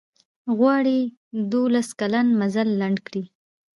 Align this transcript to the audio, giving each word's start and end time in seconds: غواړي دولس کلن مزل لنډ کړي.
غواړي 0.57 0.99
دولس 1.53 1.89
کلن 1.99 2.27
مزل 2.39 2.69
لنډ 2.81 2.97
کړي. 3.07 3.23